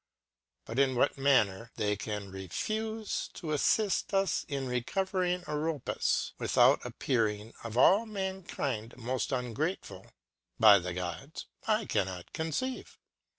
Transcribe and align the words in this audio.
But 0.65 0.79
in 0.79 0.95
what 0.95 1.15
Manner 1.19 1.69
they 1.75 1.95
can 1.95 2.31
refufe 2.31 3.31
to 3.33 3.47
afTifl 3.53 4.11
us 4.15 4.43
in 4.49 4.65
recovering 4.65 5.43
Oropus, 5.47 6.31
with 6.39 6.57
out 6.57 6.83
appearing 6.83 7.53
of 7.63 7.77
all 7.77 8.07
Mankind 8.07 8.95
moft 8.97 9.31
ungrateful, 9.31 10.07
by 10.59 10.79
the 10.79 10.95
Gods, 10.95 11.45
I 11.67 11.85
cannot 11.85 12.33
conceive. 12.33 12.97